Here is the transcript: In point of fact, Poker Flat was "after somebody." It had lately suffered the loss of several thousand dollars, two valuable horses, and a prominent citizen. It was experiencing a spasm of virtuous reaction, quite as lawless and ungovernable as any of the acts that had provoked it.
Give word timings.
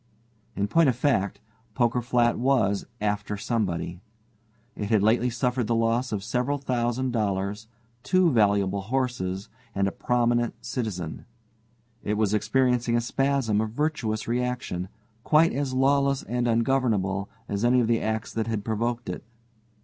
In 0.55 0.67
point 0.67 0.89
of 0.89 0.95
fact, 0.95 1.39
Poker 1.75 2.01
Flat 2.01 2.39
was 2.39 2.87
"after 2.99 3.37
somebody." 3.37 4.01
It 4.75 4.89
had 4.89 5.03
lately 5.03 5.29
suffered 5.29 5.67
the 5.67 5.75
loss 5.75 6.11
of 6.11 6.23
several 6.23 6.57
thousand 6.57 7.11
dollars, 7.11 7.67
two 8.01 8.31
valuable 8.31 8.81
horses, 8.81 9.47
and 9.75 9.87
a 9.87 9.91
prominent 9.91 10.55
citizen. 10.65 11.25
It 12.03 12.15
was 12.17 12.33
experiencing 12.33 12.97
a 12.97 12.99
spasm 12.99 13.61
of 13.61 13.73
virtuous 13.73 14.27
reaction, 14.27 14.89
quite 15.23 15.53
as 15.53 15.71
lawless 15.71 16.23
and 16.23 16.47
ungovernable 16.47 17.29
as 17.47 17.63
any 17.63 17.79
of 17.79 17.85
the 17.87 18.01
acts 18.01 18.33
that 18.33 18.47
had 18.47 18.65
provoked 18.65 19.07
it. 19.07 19.23